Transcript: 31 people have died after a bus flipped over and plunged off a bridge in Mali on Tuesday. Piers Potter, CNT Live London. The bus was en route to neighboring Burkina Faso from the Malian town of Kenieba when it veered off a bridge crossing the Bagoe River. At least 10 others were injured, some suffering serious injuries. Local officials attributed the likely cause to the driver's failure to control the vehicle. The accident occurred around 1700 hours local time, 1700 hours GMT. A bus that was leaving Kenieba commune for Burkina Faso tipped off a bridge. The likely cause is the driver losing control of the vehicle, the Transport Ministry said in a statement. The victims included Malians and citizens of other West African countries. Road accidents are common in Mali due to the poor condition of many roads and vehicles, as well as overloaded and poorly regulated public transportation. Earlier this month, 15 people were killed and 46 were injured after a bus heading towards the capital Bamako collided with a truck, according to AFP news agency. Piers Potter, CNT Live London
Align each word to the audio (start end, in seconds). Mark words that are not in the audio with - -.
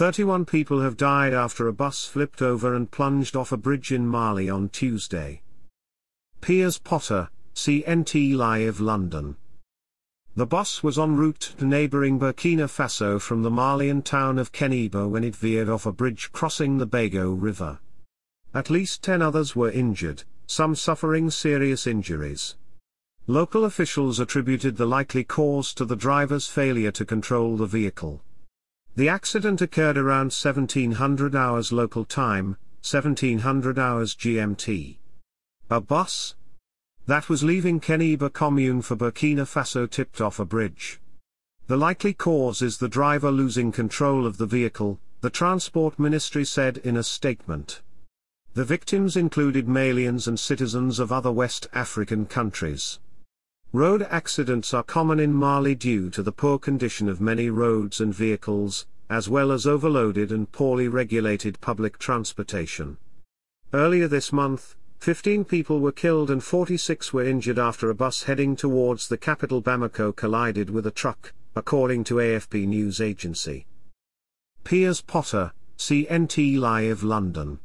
31 0.00 0.46
people 0.46 0.80
have 0.80 0.96
died 0.96 1.34
after 1.34 1.68
a 1.68 1.74
bus 1.74 2.06
flipped 2.06 2.40
over 2.40 2.74
and 2.74 2.90
plunged 2.90 3.36
off 3.36 3.52
a 3.52 3.56
bridge 3.58 3.92
in 3.92 4.06
Mali 4.06 4.48
on 4.48 4.66
Tuesday. 4.70 5.42
Piers 6.40 6.78
Potter, 6.78 7.28
CNT 7.54 8.34
Live 8.34 8.80
London. 8.80 9.36
The 10.34 10.46
bus 10.46 10.82
was 10.82 10.98
en 10.98 11.16
route 11.16 11.52
to 11.58 11.66
neighboring 11.66 12.18
Burkina 12.18 12.66
Faso 12.66 13.20
from 13.20 13.42
the 13.42 13.50
Malian 13.50 14.00
town 14.00 14.38
of 14.38 14.52
Kenieba 14.52 15.06
when 15.06 15.22
it 15.22 15.36
veered 15.36 15.68
off 15.68 15.84
a 15.84 15.92
bridge 15.92 16.32
crossing 16.32 16.78
the 16.78 16.86
Bagoe 16.86 17.34
River. 17.38 17.78
At 18.54 18.70
least 18.70 19.02
10 19.02 19.20
others 19.20 19.54
were 19.54 19.70
injured, 19.70 20.24
some 20.46 20.74
suffering 20.74 21.30
serious 21.30 21.86
injuries. 21.86 22.56
Local 23.26 23.66
officials 23.66 24.18
attributed 24.18 24.78
the 24.78 24.86
likely 24.86 25.24
cause 25.24 25.74
to 25.74 25.84
the 25.84 25.94
driver's 25.94 26.46
failure 26.46 26.92
to 26.92 27.04
control 27.04 27.58
the 27.58 27.66
vehicle. 27.66 28.22
The 29.00 29.08
accident 29.08 29.62
occurred 29.62 29.96
around 29.96 30.26
1700 30.26 31.34
hours 31.34 31.72
local 31.72 32.04
time, 32.04 32.58
1700 32.82 33.78
hours 33.78 34.14
GMT. 34.14 34.98
A 35.70 35.80
bus 35.80 36.34
that 37.06 37.30
was 37.30 37.42
leaving 37.42 37.80
Kenieba 37.80 38.30
commune 38.30 38.82
for 38.82 38.96
Burkina 38.96 39.46
Faso 39.46 39.88
tipped 39.88 40.20
off 40.20 40.38
a 40.38 40.44
bridge. 40.44 41.00
The 41.66 41.78
likely 41.78 42.12
cause 42.12 42.60
is 42.60 42.76
the 42.76 42.90
driver 42.90 43.30
losing 43.30 43.72
control 43.72 44.26
of 44.26 44.36
the 44.36 44.44
vehicle, 44.44 45.00
the 45.22 45.30
Transport 45.30 45.98
Ministry 45.98 46.44
said 46.44 46.76
in 46.76 46.98
a 46.98 47.02
statement. 47.02 47.80
The 48.52 48.66
victims 48.66 49.16
included 49.16 49.66
Malians 49.66 50.28
and 50.28 50.38
citizens 50.38 50.98
of 50.98 51.10
other 51.10 51.32
West 51.32 51.68
African 51.72 52.26
countries. 52.26 52.98
Road 53.72 54.02
accidents 54.10 54.74
are 54.74 54.82
common 54.82 55.20
in 55.20 55.32
Mali 55.32 55.76
due 55.76 56.10
to 56.10 56.24
the 56.24 56.32
poor 56.32 56.58
condition 56.58 57.08
of 57.08 57.20
many 57.20 57.50
roads 57.50 58.00
and 58.00 58.12
vehicles, 58.12 58.84
as 59.08 59.28
well 59.28 59.52
as 59.52 59.64
overloaded 59.64 60.32
and 60.32 60.50
poorly 60.50 60.88
regulated 60.88 61.60
public 61.60 61.96
transportation. 61.96 62.96
Earlier 63.72 64.08
this 64.08 64.32
month, 64.32 64.74
15 64.98 65.44
people 65.44 65.78
were 65.78 65.92
killed 65.92 66.32
and 66.32 66.42
46 66.42 67.12
were 67.12 67.24
injured 67.24 67.60
after 67.60 67.90
a 67.90 67.94
bus 67.94 68.24
heading 68.24 68.56
towards 68.56 69.06
the 69.06 69.16
capital 69.16 69.62
Bamako 69.62 70.16
collided 70.16 70.68
with 70.68 70.84
a 70.84 70.90
truck, 70.90 71.32
according 71.54 72.02
to 72.04 72.16
AFP 72.16 72.66
news 72.66 73.00
agency. 73.00 73.66
Piers 74.64 75.00
Potter, 75.00 75.52
CNT 75.78 76.58
Live 76.58 77.04
London 77.04 77.60